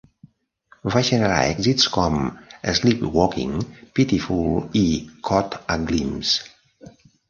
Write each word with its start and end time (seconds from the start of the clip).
Va 0.95 1.01
generar 1.09 1.35
èxits 1.49 1.91
com 1.99 2.17
"Sleepwalking", 2.79 3.55
"Pitiful" 4.01 4.53
i 4.85 4.87
"Caught 5.31 5.63
a 5.79 5.83
Glimpse". 5.89 6.95